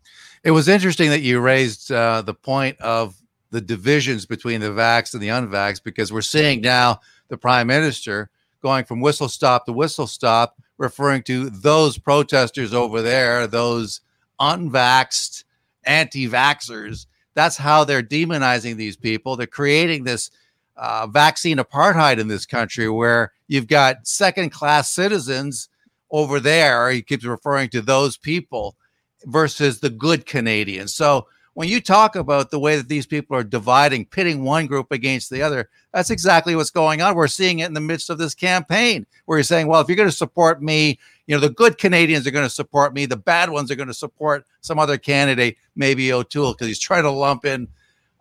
It 0.42 0.52
was 0.52 0.68
interesting 0.68 1.10
that 1.10 1.20
you 1.20 1.40
raised 1.40 1.92
uh, 1.92 2.22
the 2.22 2.34
point 2.34 2.80
of 2.80 3.20
the 3.50 3.60
divisions 3.60 4.26
between 4.26 4.60
the 4.60 4.68
vax 4.68 5.12
and 5.12 5.22
the 5.22 5.28
unvax 5.28 5.82
because 5.82 6.12
we're 6.12 6.22
seeing 6.22 6.60
now 6.60 7.00
the 7.28 7.36
prime 7.36 7.66
minister 7.66 8.30
going 8.62 8.84
from 8.84 9.00
whistle 9.00 9.28
stop 9.28 9.66
to 9.66 9.72
whistle 9.72 10.06
stop, 10.06 10.56
referring 10.78 11.22
to 11.24 11.50
those 11.50 11.98
protesters 11.98 12.72
over 12.72 13.02
there, 13.02 13.46
those 13.46 14.00
unvaxxed 14.40 15.44
anti 15.84 16.28
vaxxers. 16.28 17.06
That's 17.34 17.56
how 17.56 17.84
they're 17.84 18.02
demonizing 18.02 18.76
these 18.76 18.96
people. 18.96 19.36
They're 19.36 19.46
creating 19.46 20.04
this 20.04 20.30
uh, 20.76 21.06
vaccine 21.06 21.58
apartheid 21.58 22.18
in 22.18 22.28
this 22.28 22.46
country 22.46 22.88
where 22.88 23.32
you've 23.48 23.66
got 23.66 24.06
second 24.06 24.50
class 24.50 24.90
citizens 24.90 25.68
over 26.10 26.40
there. 26.40 26.90
He 26.90 27.02
keeps 27.02 27.24
referring 27.24 27.70
to 27.70 27.80
those 27.80 28.16
people 28.16 28.76
versus 29.24 29.80
the 29.80 29.90
good 29.90 30.26
Canadians. 30.26 30.94
So 30.94 31.26
when 31.54 31.68
you 31.68 31.80
talk 31.80 32.16
about 32.16 32.50
the 32.50 32.58
way 32.58 32.76
that 32.76 32.88
these 32.88 33.06
people 33.06 33.36
are 33.36 33.44
dividing, 33.44 34.06
pitting 34.06 34.44
one 34.44 34.66
group 34.66 34.92
against 34.92 35.30
the 35.30 35.42
other, 35.42 35.68
that's 35.92 36.10
exactly 36.10 36.54
what's 36.54 36.70
going 36.70 37.02
on. 37.02 37.14
We're 37.14 37.28
seeing 37.28 37.58
it 37.58 37.66
in 37.66 37.74
the 37.74 37.80
midst 37.80 38.08
of 38.08 38.18
this 38.18 38.34
campaign 38.34 39.04
where 39.26 39.38
you're 39.38 39.44
saying, 39.44 39.66
well, 39.66 39.80
if 39.80 39.88
you're 39.88 39.96
going 39.96 40.08
to 40.08 40.16
support 40.16 40.62
me, 40.62 40.98
you 41.26 41.34
know, 41.34 41.40
the 41.40 41.50
good 41.50 41.76
Canadians 41.76 42.26
are 42.26 42.30
going 42.30 42.46
to 42.46 42.50
support 42.50 42.94
me, 42.94 43.04
the 43.04 43.16
bad 43.16 43.50
ones 43.50 43.70
are 43.70 43.76
going 43.76 43.88
to 43.88 43.94
support 43.94 44.46
some 44.60 44.78
other 44.78 44.96
candidate, 44.96 45.56
maybe 45.74 46.12
O'Toole, 46.12 46.52
because 46.52 46.68
he's 46.68 46.78
trying 46.78 47.02
to 47.02 47.10
lump 47.10 47.44
in 47.44 47.68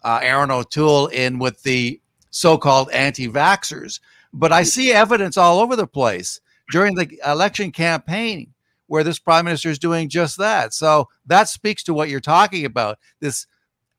uh, 0.03 0.19
Erin 0.21 0.51
O'Toole 0.51 1.07
in 1.07 1.39
with 1.39 1.61
the 1.63 2.01
so 2.31 2.57
called 2.57 2.89
anti 2.91 3.27
vaxxers. 3.27 3.99
But 4.33 4.51
I 4.51 4.63
see 4.63 4.91
evidence 4.91 5.37
all 5.37 5.59
over 5.59 5.75
the 5.75 5.87
place 5.87 6.41
during 6.71 6.95
the 6.95 7.19
election 7.25 7.71
campaign 7.71 8.53
where 8.87 9.03
this 9.03 9.19
prime 9.19 9.45
minister 9.45 9.69
is 9.69 9.79
doing 9.79 10.09
just 10.09 10.37
that. 10.37 10.73
So 10.73 11.07
that 11.27 11.47
speaks 11.47 11.83
to 11.83 11.93
what 11.93 12.09
you're 12.09 12.19
talking 12.19 12.65
about 12.65 12.97
this 13.19 13.45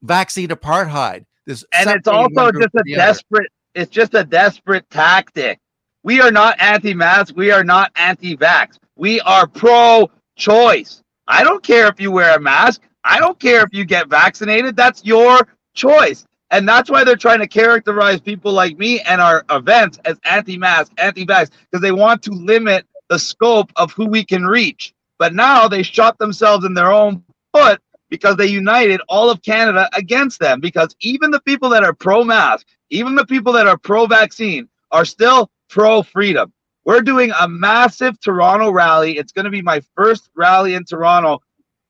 vaccine 0.02 0.48
apartheid. 0.48 1.24
This 1.46 1.64
and 1.72 1.88
it's 1.90 2.08
also 2.08 2.50
just 2.52 2.74
a 2.74 2.82
desperate. 2.94 3.40
Other. 3.40 3.82
It's 3.82 3.90
just 3.90 4.14
a 4.14 4.24
desperate 4.24 4.88
tactic. 4.90 5.58
We 6.02 6.20
are 6.20 6.32
not 6.32 6.60
anti-mask. 6.60 7.36
We 7.36 7.52
are 7.52 7.62
not 7.62 7.92
anti-vax. 7.94 8.78
We 8.96 9.20
are 9.20 9.46
pro-choice. 9.46 11.02
I 11.28 11.44
don't 11.44 11.62
care 11.62 11.86
if 11.86 12.00
you 12.00 12.10
wear 12.10 12.36
a 12.36 12.40
mask. 12.40 12.82
I 13.04 13.20
don't 13.20 13.38
care 13.38 13.62
if 13.62 13.68
you 13.72 13.84
get 13.84 14.08
vaccinated. 14.08 14.74
That's 14.76 15.04
your 15.04 15.46
choice. 15.74 16.26
And 16.50 16.68
that's 16.68 16.90
why 16.90 17.04
they're 17.04 17.16
trying 17.16 17.38
to 17.38 17.46
characterize 17.46 18.20
people 18.20 18.52
like 18.52 18.76
me 18.76 19.00
and 19.00 19.20
our 19.20 19.44
events 19.50 19.98
as 20.04 20.18
anti-mask, 20.24 20.92
anti-vax, 20.98 21.50
because 21.70 21.82
they 21.82 21.92
want 21.92 22.22
to 22.24 22.32
limit 22.32 22.86
the 23.08 23.18
scope 23.18 23.70
of 23.76 23.92
who 23.92 24.06
we 24.06 24.24
can 24.24 24.44
reach. 24.44 24.92
But 25.18 25.34
now 25.34 25.68
they 25.68 25.82
shot 25.82 26.18
themselves 26.18 26.64
in 26.64 26.74
their 26.74 26.92
own 26.92 27.22
foot 27.52 27.80
because 28.08 28.36
they 28.36 28.46
united 28.46 29.00
all 29.08 29.30
of 29.30 29.42
Canada 29.42 29.88
against 29.94 30.40
them. 30.40 30.60
Because 30.60 30.96
even 31.00 31.30
the 31.30 31.40
people 31.40 31.68
that 31.70 31.84
are 31.84 31.92
pro 31.92 32.24
mask, 32.24 32.66
even 32.90 33.14
the 33.14 33.26
people 33.26 33.52
that 33.52 33.68
are 33.68 33.78
pro 33.78 34.06
vaccine, 34.06 34.68
are 34.90 35.04
still 35.04 35.50
pro 35.68 36.02
freedom. 36.02 36.52
We're 36.84 37.02
doing 37.02 37.30
a 37.38 37.46
massive 37.46 38.20
Toronto 38.20 38.72
rally. 38.72 39.18
It's 39.18 39.30
going 39.30 39.44
to 39.44 39.50
be 39.50 39.62
my 39.62 39.82
first 39.94 40.30
rally 40.34 40.74
in 40.74 40.84
Toronto 40.84 41.40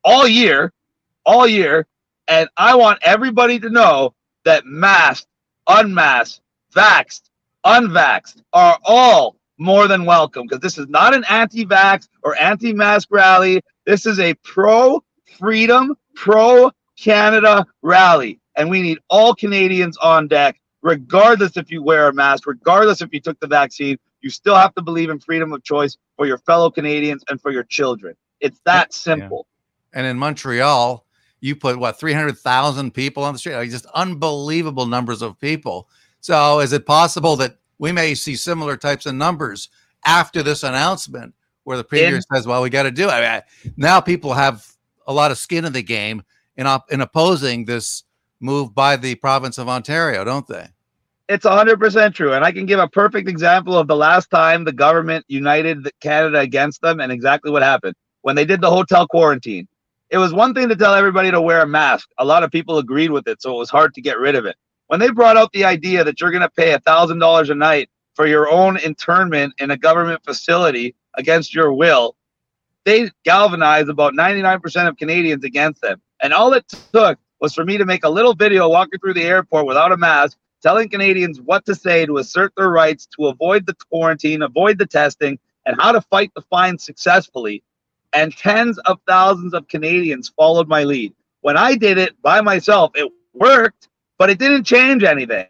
all 0.05 0.29
year, 0.29 0.73
all 1.25 1.47
year. 1.47 1.87
And 2.29 2.49
I 2.57 2.75
want 2.75 2.99
everybody 3.03 3.59
to 3.61 3.71
know 3.71 4.15
that 4.45 4.67
masked, 4.67 5.29
unmasked, 5.69 6.41
vaxxed, 6.75 7.23
unvaxxed 7.65 8.43
are 8.53 8.79
all 8.85 9.37
more 9.59 9.87
than 9.87 10.07
welcome 10.07 10.47
because 10.47 10.61
this 10.61 10.79
is 10.79 10.89
not 10.89 11.15
an 11.15 11.25
anti 11.29 11.67
vax 11.67 12.09
or 12.23 12.37
anti 12.41 12.73
mask 12.73 13.09
rally. 13.11 13.61
This 13.87 14.07
is 14.07 14.19
a 14.19 14.35
pro 14.35 15.03
freedom, 15.39 15.97
pro 16.15 16.71
Canada 16.99 17.67
rally. 17.83 18.41
And 18.57 18.69
we 18.69 18.83
need 18.83 18.99
all 19.09 19.35
Canadians 19.35 19.97
on 19.99 20.29
deck, 20.29 20.61
regardless 20.83 21.57
if 21.57 21.71
you 21.71 21.83
wear 21.83 22.09
a 22.09 22.13
mask, 22.13 22.47
regardless 22.47 23.01
if 23.01 23.13
you 23.13 23.21
took 23.21 23.39
the 23.41 23.47
vaccine. 23.47 23.99
You 24.23 24.31
still 24.31 24.57
have 24.57 24.75
to 24.75 24.83
believe 24.83 25.09
in 25.09 25.19
freedom 25.19 25.53
of 25.53 25.63
choice 25.63 25.97
for 26.17 26.27
your 26.27 26.39
fellow 26.39 26.71
Canadians 26.71 27.25
and 27.29 27.41
for 27.41 27.51
your 27.51 27.63
children. 27.65 28.15
It's 28.41 28.61
that 28.65 28.93
simple. 28.93 29.47
Yeah. 29.93 29.99
And 29.99 30.07
in 30.07 30.19
Montreal, 30.19 31.05
you 31.41 31.57
put 31.57 31.79
what 31.79 31.99
300,000 31.99 32.93
people 32.93 33.25
on 33.25 33.33
the 33.33 33.39
street, 33.39 33.57
like 33.57 33.71
just 33.71 33.87
unbelievable 33.95 34.87
numbers 34.87 35.23
of 35.23 35.39
people. 35.41 35.89
So, 36.21 36.61
is 36.61 36.73
it 36.73 36.87
possible 36.87 37.37
that 37.37 37.57
we 37.79 37.93
may 37.93 38.15
see 38.15 38.37
similar 38.37 38.77
types 38.77 39.07
of 39.07 39.15
numbers 39.15 39.71
after 40.05 40.43
this 40.43 40.63
announcement 40.63 41.35
where 41.65 41.77
the 41.77 41.85
premier 41.85 42.17
in, 42.17 42.23
says, 42.23 42.47
well, 42.47 42.63
we 42.63 42.71
got 42.71 42.85
to 42.85 42.91
do 42.91 43.09
it. 43.09 43.13
I 43.13 43.43
mean, 43.65 43.75
now 43.77 44.01
people 44.01 44.33
have 44.35 44.67
a 45.07 45.13
lot 45.13 45.31
of 45.31 45.39
skin 45.39 45.65
in 45.65 45.73
the 45.73 45.83
game 45.83 46.23
in, 46.57 46.67
op- 46.67 46.91
in 46.93 47.01
opposing 47.01 47.65
this 47.65 48.05
move 48.41 48.75
by 48.75 48.97
the 48.97 49.15
province 49.17 49.59
of 49.59 49.69
Ontario, 49.69 50.25
don't 50.25 50.47
they? 50.47 50.67
It's 51.29 51.45
100% 51.45 52.15
true. 52.15 52.33
And 52.33 52.45
I 52.45 52.51
can 52.51 52.67
give 52.67 52.81
a 52.81 52.89
perfect 52.89 53.29
example 53.29 53.79
of 53.79 53.87
the 53.87 53.97
last 53.97 54.31
time 54.31 54.65
the 54.65 54.73
government 54.73 55.25
united 55.29 55.89
Canada 56.01 56.41
against 56.41 56.83
them 56.83 57.01
and 57.01 57.13
exactly 57.13 57.51
what 57.51 57.63
happened. 57.63 57.95
When 58.23 58.37
they 58.37 58.45
did 58.45 58.61
the 58.61 58.71
hotel 58.71 59.07
quarantine, 59.07 59.69
it 60.11 60.19
was 60.19 60.33
one 60.33 60.55
thing 60.55 60.69
to 60.69 60.77
tell 60.77 60.95
everybody 60.95 61.31
to 61.31 61.41
wear 61.41 61.63
a 61.63 61.67
mask. 61.67 62.09
A 62.19 62.25
lot 62.25 62.43
of 62.43 62.51
people 62.51 62.79
agreed 62.79 63.11
with 63.11 63.29
it, 63.29 63.41
so 63.41 63.55
it 63.55 63.59
was 63.59 63.71
hard 63.71 63.95
to 63.95 64.01
get 64.01 64.19
rid 64.19 64.35
of 64.35 64.45
it 64.45 64.57
when 64.91 64.99
they 64.99 65.09
brought 65.09 65.37
out 65.37 65.53
the 65.53 65.65
idea 65.65 66.03
that 66.03 66.21
you're 66.21 66.33
going 66.33 66.41
to 66.43 66.51
pay 66.51 66.73
a 66.73 66.81
thousand 66.81 67.21
dollars 67.21 67.49
a 67.49 67.55
night 67.55 67.89
for 68.15 68.27
your 68.27 68.51
own 68.51 68.77
internment 68.77 69.55
in 69.59 69.71
a 69.71 69.77
government 69.77 70.21
facility 70.25 70.97
against 71.15 71.55
your 71.55 71.73
will, 71.73 72.17
they 72.85 73.09
galvanized 73.25 73.89
about 73.89 74.15
99% 74.15 74.89
of 74.89 74.97
Canadians 74.97 75.45
against 75.45 75.81
them. 75.81 76.03
And 76.21 76.33
all 76.33 76.53
it 76.55 76.65
took 76.93 77.21
was 77.41 77.55
for 77.55 77.65
me 77.65 77.79
to 77.79 77.85
make 77.85 78.03
a 78.03 78.09
little 78.09 78.35
video 78.35 78.69
walking 78.69 78.99
through 78.99 79.15
the 79.15 79.23
airport 79.23 79.65
without 79.65 79.93
a 79.93 79.97
mask, 79.97 80.37
telling 80.61 80.89
Canadians 80.89 81.41
what 81.41 81.65
to 81.67 81.77
say 81.77 82.05
to 82.05 82.17
assert 82.17 82.53
their 82.57 82.69
rights, 82.69 83.07
to 83.17 83.29
avoid 83.29 83.67
the 83.67 83.77
quarantine, 83.93 84.43
avoid 84.43 84.79
the 84.79 84.87
testing, 84.87 85.39
and 85.67 85.81
how 85.81 85.93
to 85.93 86.01
fight 86.01 86.33
the 86.35 86.43
fine 86.51 86.79
successfully. 86.79 87.63
And 88.13 88.37
tens 88.37 88.79
of 88.79 88.99
thousands 89.07 89.55
of 89.55 89.69
Canadians 89.69 90.31
followed 90.31 90.69
my 90.69 90.85
lead. 90.85 91.15
When 91.43 91.57
I 91.57 91.77
did 91.77 91.97
it 91.97 92.21
by 92.23 92.41
myself, 92.41 92.93
it 92.95 93.11
worked 93.33 93.89
but 94.21 94.29
it 94.29 94.39
didn't 94.39 94.65
change 94.65 95.03
anything. 95.03 95.47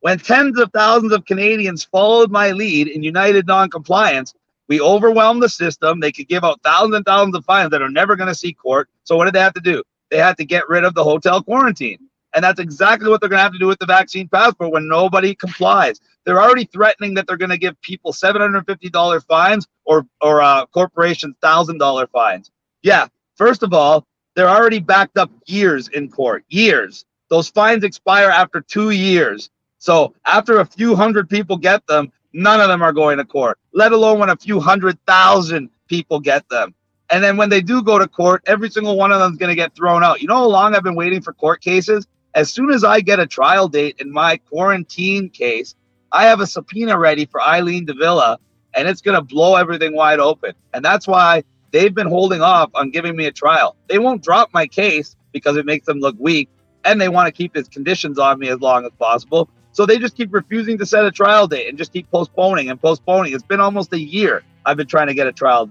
When 0.00 0.18
tens 0.18 0.58
of 0.58 0.72
thousands 0.72 1.12
of 1.12 1.26
Canadians 1.26 1.84
followed 1.84 2.30
my 2.30 2.52
lead 2.52 2.88
in 2.88 3.02
united 3.02 3.46
noncompliance, 3.46 4.32
we 4.66 4.80
overwhelmed 4.80 5.42
the 5.42 5.48
system. 5.50 6.00
They 6.00 6.10
could 6.10 6.26
give 6.26 6.42
out 6.42 6.62
thousands 6.64 6.94
and 6.94 7.04
thousands 7.04 7.36
of 7.36 7.44
fines 7.44 7.70
that 7.72 7.82
are 7.82 7.90
never 7.90 8.16
going 8.16 8.28
to 8.28 8.34
see 8.34 8.54
court. 8.54 8.88
So 9.04 9.14
what 9.14 9.26
did 9.26 9.34
they 9.34 9.40
have 9.40 9.52
to 9.52 9.60
do? 9.60 9.82
They 10.10 10.16
had 10.16 10.38
to 10.38 10.44
get 10.46 10.70
rid 10.70 10.84
of 10.84 10.94
the 10.94 11.04
hotel 11.04 11.42
quarantine. 11.42 11.98
And 12.34 12.42
that's 12.42 12.60
exactly 12.60 13.10
what 13.10 13.20
they're 13.20 13.28
going 13.28 13.40
to 13.40 13.42
have 13.42 13.52
to 13.52 13.58
do 13.58 13.66
with 13.66 13.78
the 13.78 13.84
vaccine 13.84 14.26
passport 14.26 14.72
when 14.72 14.88
nobody 14.88 15.34
complies. 15.34 16.00
They're 16.24 16.40
already 16.40 16.64
threatening 16.64 17.14
that 17.14 17.26
they're 17.26 17.36
going 17.36 17.50
to 17.50 17.58
give 17.58 17.80
people 17.80 18.12
$750 18.12 19.26
fines 19.26 19.66
or, 19.84 20.06
or 20.20 20.42
uh, 20.42 20.66
corporations 20.66 21.34
$1,000 21.42 22.10
fines. 22.10 22.50
Yeah, 22.82 23.08
first 23.36 23.62
of 23.62 23.72
all, 23.72 24.06
they're 24.34 24.48
already 24.48 24.80
backed 24.80 25.18
up 25.18 25.30
years 25.46 25.88
in 25.88 26.10
court, 26.10 26.44
years. 26.48 27.04
Those 27.28 27.48
fines 27.48 27.84
expire 27.84 28.28
after 28.30 28.60
two 28.60 28.90
years. 28.90 29.50
So 29.78 30.14
after 30.26 30.60
a 30.60 30.64
few 30.64 30.94
hundred 30.94 31.28
people 31.28 31.56
get 31.56 31.86
them, 31.86 32.12
none 32.32 32.60
of 32.60 32.68
them 32.68 32.82
are 32.82 32.92
going 32.92 33.18
to 33.18 33.24
court, 33.24 33.58
let 33.72 33.92
alone 33.92 34.18
when 34.18 34.28
a 34.28 34.36
few 34.36 34.60
hundred 34.60 34.98
thousand 35.06 35.70
people 35.88 36.20
get 36.20 36.48
them. 36.48 36.74
And 37.10 37.24
then 37.24 37.36
when 37.36 37.48
they 37.48 37.60
do 37.60 37.82
go 37.82 37.98
to 37.98 38.06
court, 38.06 38.42
every 38.46 38.70
single 38.70 38.96
one 38.96 39.10
of 39.10 39.18
them 39.18 39.32
is 39.32 39.38
going 39.38 39.50
to 39.50 39.56
get 39.56 39.74
thrown 39.74 40.04
out. 40.04 40.22
You 40.22 40.28
know 40.28 40.36
how 40.36 40.46
long 40.46 40.74
I've 40.74 40.84
been 40.84 40.94
waiting 40.94 41.20
for 41.20 41.32
court 41.32 41.60
cases? 41.60 42.06
As 42.34 42.52
soon 42.52 42.70
as 42.70 42.84
I 42.84 43.00
get 43.00 43.18
a 43.18 43.26
trial 43.26 43.66
date 43.66 43.96
in 43.98 44.12
my 44.12 44.36
quarantine 44.36 45.28
case, 45.28 45.74
I 46.12 46.24
have 46.24 46.40
a 46.40 46.46
subpoena 46.46 46.98
ready 46.98 47.24
for 47.26 47.40
Eileen 47.40 47.84
de 47.84 47.94
Villa, 47.94 48.38
and 48.74 48.88
it's 48.88 49.00
going 49.00 49.14
to 49.14 49.22
blow 49.22 49.56
everything 49.56 49.94
wide 49.94 50.18
open. 50.18 50.54
And 50.74 50.84
that's 50.84 51.06
why 51.06 51.44
they've 51.70 51.94
been 51.94 52.08
holding 52.08 52.42
off 52.42 52.70
on 52.74 52.90
giving 52.90 53.16
me 53.16 53.26
a 53.26 53.32
trial. 53.32 53.76
They 53.88 53.98
won't 53.98 54.22
drop 54.22 54.50
my 54.52 54.66
case 54.66 55.16
because 55.32 55.56
it 55.56 55.66
makes 55.66 55.86
them 55.86 56.00
look 56.00 56.16
weak 56.18 56.48
and 56.84 57.00
they 57.00 57.08
want 57.08 57.26
to 57.26 57.32
keep 57.32 57.54
his 57.54 57.68
conditions 57.68 58.18
on 58.18 58.38
me 58.38 58.48
as 58.48 58.60
long 58.60 58.84
as 58.84 58.92
possible. 58.98 59.48
So 59.72 59.86
they 59.86 59.98
just 59.98 60.16
keep 60.16 60.32
refusing 60.34 60.78
to 60.78 60.86
set 60.86 61.04
a 61.04 61.12
trial 61.12 61.46
date 61.46 61.68
and 61.68 61.78
just 61.78 61.92
keep 61.92 62.10
postponing 62.10 62.70
and 62.70 62.80
postponing. 62.80 63.32
It's 63.32 63.44
been 63.44 63.60
almost 63.60 63.92
a 63.92 64.00
year 64.00 64.42
I've 64.66 64.76
been 64.76 64.88
trying 64.88 65.06
to 65.06 65.14
get 65.14 65.26
a 65.26 65.32
trial 65.32 65.70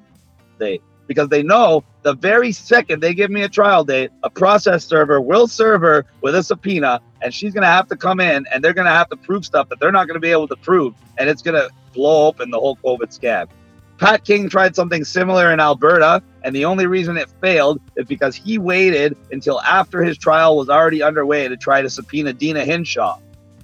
date 0.60 0.81
because 1.10 1.28
they 1.28 1.42
know 1.42 1.84
the 2.04 2.13
very 2.13 2.51
second 2.51 3.01
they 3.01 3.16
give 3.16 3.32
me 3.32 3.42
a 3.42 3.50
trial 3.50 3.84
date, 3.84 4.12
a 4.22 4.30
process 4.30 4.86
server 4.86 5.20
will 5.20 5.48
serve 5.48 5.82
her 5.82 6.06
with 6.22 6.36
a 6.36 6.44
subpoena 6.44 7.01
and 7.24 7.34
she's 7.34 7.51
going 7.51 7.63
to 7.63 7.68
have 7.68 7.88
to 7.88 7.98
come 7.98 8.20
in 8.20 8.46
and 8.54 8.63
they're 8.63 8.75
going 8.75 8.86
to 8.86 8.92
have 8.92 9.10
to 9.10 9.18
prove 9.18 9.44
stuff 9.44 9.68
that 9.70 9.80
they're 9.80 9.92
not 9.92 10.08
going 10.08 10.13
to 10.13 10.22
be 10.22 10.32
able 10.32 10.48
to 10.48 10.56
prove. 10.56 10.94
And 11.18 11.28
it's 11.28 11.42
going 11.42 11.60
to 11.60 11.68
blow 11.94 12.28
open 12.28 12.51
the 12.51 12.60
whole 12.60 12.78
COVID 12.78 13.08
scam. 13.08 13.50
Pat 13.98 14.24
King 14.24 14.48
tried 14.48 14.75
something 14.75 15.04
similar 15.04 15.51
in 15.51 15.60
Alberta, 15.60 16.24
and 16.44 16.56
the 16.56 16.63
only 16.63 16.86
reason 16.86 17.18
it 17.18 17.28
failed 17.42 17.82
is 17.98 18.06
because 18.06 18.34
he 18.34 18.58
waited 18.58 19.18
until 19.32 19.60
after 19.62 20.04
his 20.04 20.18
trial 20.18 20.56
was 20.56 20.70
already 20.70 21.04
underway 21.04 21.50
to 21.50 21.58
try 21.58 21.82
to 21.82 21.89
subpoena 21.89 22.32
Deena 22.32 22.63
Hinshaw. 22.63 23.20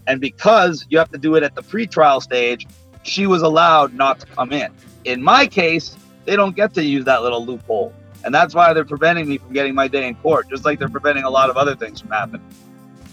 And 0.07 0.19
because 0.19 0.85
you 0.89 0.97
have 0.97 1.09
to 1.11 1.17
do 1.17 1.35
it 1.35 1.43
at 1.43 1.55
the 1.55 1.61
pre-trial 1.61 2.19
stage, 2.19 2.67
she 3.03 3.27
was 3.27 3.43
allowed 3.43 3.93
not 3.93 4.19
to 4.19 4.25
come 4.25 4.51
in. 4.51 4.73
In 5.05 5.21
my 5.21 5.47
case, 5.47 5.95
they 6.25 6.35
don't 6.35 6.55
get 6.55 6.73
to 6.75 6.83
use 6.83 7.05
that 7.05 7.23
little 7.23 7.45
loophole. 7.45 7.93
And 8.23 8.33
that's 8.33 8.55
why 8.55 8.73
they're 8.73 8.85
preventing 8.85 9.27
me 9.27 9.37
from 9.37 9.53
getting 9.53 9.75
my 9.75 9.87
day 9.87 10.07
in 10.07 10.15
court, 10.15 10.49
just 10.49 10.65
like 10.65 10.79
they're 10.79 10.89
preventing 10.89 11.23
a 11.23 11.29
lot 11.29 11.49
of 11.49 11.57
other 11.57 11.75
things 11.75 12.01
from 12.01 12.09
happening. 12.09 12.45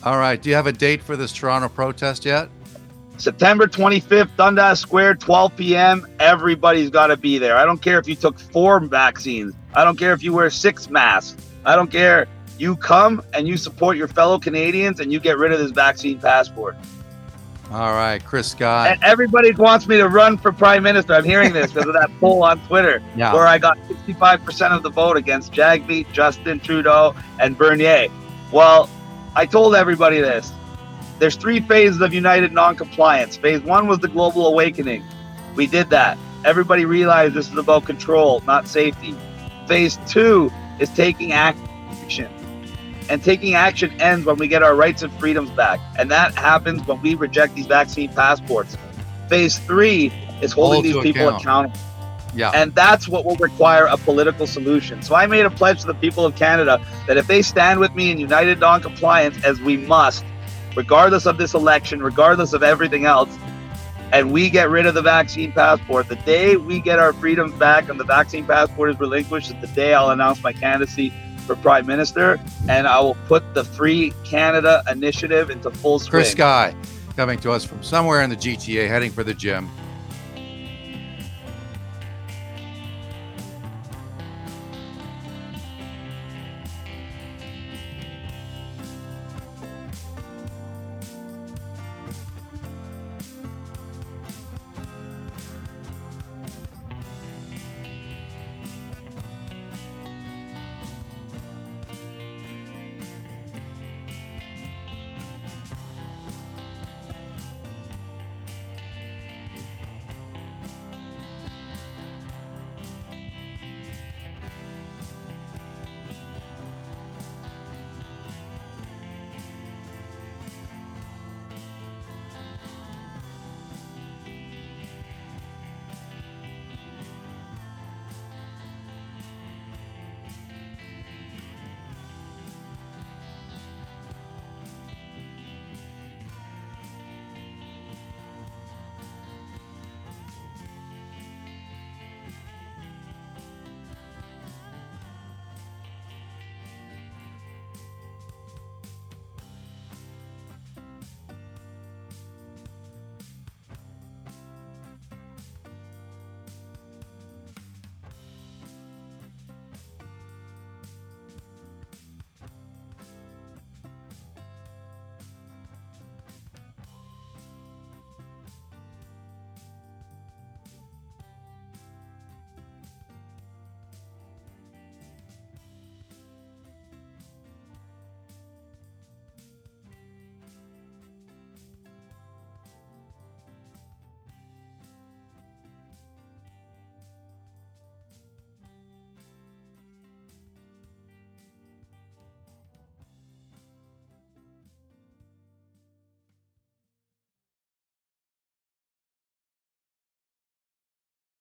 All 0.05 0.19
right. 0.19 0.41
Do 0.41 0.49
you 0.49 0.57
have 0.57 0.67
a 0.67 0.73
date 0.73 1.03
for 1.03 1.17
this 1.17 1.33
Toronto 1.33 1.69
protest 1.69 2.25
yet? 2.25 2.49
September 3.19 3.67
25th, 3.67 4.31
Dundas 4.37 4.81
Square, 4.81 5.17
12 5.17 5.57
p.m. 5.57 6.07
Everybody's 6.19 6.91
got 6.91 7.09
to 7.09 7.17
be 7.17 7.39
there. 7.39 7.57
I 7.57 7.65
don't 7.65 7.81
care 7.81 7.99
if 7.99 8.09
you 8.09 8.17
took 8.17 8.39
four 8.39 8.81
vaccines. 8.81 9.55
I 9.75 9.85
don't 9.85 9.97
care 9.99 10.13
if 10.13 10.23
you 10.23 10.33
wear 10.33 10.51
six 10.51 10.91
masks. 10.91 11.37
I 11.65 11.77
don't 11.77 11.91
care. 11.91 12.27
You 12.59 12.77
come 12.77 13.23
and 13.33 13.47
you 13.47 13.57
support 13.57 13.97
your 13.97 14.09
fellow 14.09 14.39
Canadians 14.39 14.99
and 14.99 15.13
you 15.13 15.21
get 15.21 15.39
rid 15.39 15.53
of 15.53 15.59
this 15.59 15.71
vaccine 15.71 16.19
passport. 16.19 16.77
All 17.73 17.93
right, 17.95 18.23
Chris 18.23 18.49
Scott. 18.51 18.91
And 18.91 19.03
everybody 19.03 19.51
wants 19.53 19.89
me 19.89 19.97
to 19.97 20.07
run 20.09 20.37
for 20.37 20.53
prime 20.53 20.83
minister. 20.83 21.15
I'm 21.15 21.25
hearing 21.25 21.55
this 21.55 21.73
because 21.73 21.89
of 21.89 21.95
that 21.95 22.11
poll 22.21 22.43
on 22.45 22.61
Twitter 22.67 23.03
Yeah. 23.17 23.33
where 23.33 23.47
I 23.47 23.57
got 23.59 23.79
65% 23.89 24.77
of 24.77 24.83
the 24.83 24.91
vote 24.91 25.17
against 25.17 25.53
Jagmeet, 25.53 26.13
Justin 26.13 26.61
Trudeau, 26.61 27.15
and 27.41 27.57
Bernier. 27.57 28.09
Well, 28.53 28.91
I 29.35 29.47
told 29.47 29.75
everybody 29.75 30.21
this. 30.21 30.53
There's 31.19 31.37
three 31.37 31.61
phases 31.61 32.01
of 32.03 32.13
United 32.13 32.53
non-compliance. 32.53 33.37
Phase 33.39 33.63
one 33.63 33.87
was 33.87 34.01
the 34.01 34.09
global 34.09 34.47
awakening. 34.49 35.03
We 35.55 35.67
did 35.67 35.89
that. 35.91 36.19
Everybody 36.45 36.85
realized 36.85 37.35
this 37.35 37.49
is 37.49 37.57
about 37.57 37.85
control, 37.87 38.43
not 38.47 38.69
safety. 38.69 39.15
Phase 39.67 39.99
two 40.07 40.51
is 40.79 40.91
taking 40.91 41.33
action. 41.33 42.29
And 43.13 43.23
taking 43.23 43.53
action 43.55 43.93
ends 44.01 44.25
when 44.25 44.37
we 44.37 44.49
get 44.49 44.63
our 44.63 44.75
rights 44.75 45.03
and 45.03 45.13
freedoms 45.21 45.51
back. 45.51 45.79
And 45.99 46.11
that 46.11 46.35
happens 46.35 46.81
when 46.87 47.03
we 47.03 47.15
reject 47.15 47.55
these 47.55 47.67
vaccine 47.67 48.09
passports. 48.09 48.75
Phase 49.29 49.59
three 49.59 50.11
is 50.41 50.53
holding 50.53 50.91
Hold 50.91 51.05
these 51.05 51.13
people 51.13 51.29
account. 51.29 51.43
accountable. 51.43 51.81
Yeah. 52.35 52.53
And 52.55 52.75
that's 52.75 53.09
what 53.09 53.27
will 53.27 53.37
require 53.37 53.85
a 53.85 53.99
political 53.99 54.47
solution. 54.47 55.03
So 55.03 55.15
I 55.15 55.27
made 55.27 55.45
a 55.45 55.51
pledge 55.51 55.83
to 55.83 55.89
the 55.89 55.95
people 55.95 56.25
of 56.25 56.37
Canada 56.37 56.83
that 57.07 57.19
if 57.19 57.27
they 57.27 57.43
stand 57.43 57.81
with 57.81 57.95
me 57.95 58.11
in 58.11 58.17
united 58.17 58.61
non-compliance, 58.61 59.45
as 59.45 59.61
we 59.61 59.77
must, 59.77 60.25
regardless 60.75 61.27
of 61.27 61.37
this 61.37 61.53
election, 61.53 62.03
regardless 62.03 62.55
of 62.55 62.63
everything 62.63 63.05
else, 63.05 63.29
and 64.11 64.33
we 64.33 64.49
get 64.49 64.71
rid 64.71 64.87
of 64.87 64.95
the 64.95 65.03
vaccine 65.03 65.53
passport, 65.53 66.09
the 66.09 66.17
day 66.17 66.57
we 66.57 66.81
get 66.81 66.99
our 66.99 67.13
freedoms 67.13 67.53
back 67.59 67.91
and 67.91 68.01
the 68.01 68.05
vaccine 68.05 68.47
passport 68.47 68.89
is 68.89 68.99
relinquished 68.99 69.51
is 69.51 69.61
the 69.61 69.67
day 69.75 69.93
I'll 69.93 70.13
announce 70.13 70.43
my 70.43 70.55
candidacy 70.55 71.13
for 71.43 71.57
Prime 71.57 71.87
Minister, 71.87 72.41
and 72.69 72.87
I 72.87 73.01
will 73.01 73.17
put 73.27 73.55
the 73.55 73.65
Free 73.65 74.13
Canada 74.25 74.83
initiative 74.91 75.51
into 75.51 75.71
full 75.71 75.99
swing. 75.99 76.11
Chris 76.11 76.33
Sky 76.33 76.75
coming 77.17 77.39
to 77.41 77.53
us 77.53 77.65
from 77.65 77.83
somewhere 77.83 78.23
in 78.23 78.31
the 78.31 78.37
GTA, 78.37 78.89
heading 78.89 79.11
for 79.11 79.23
the 79.23 79.35
gym. 79.35 79.69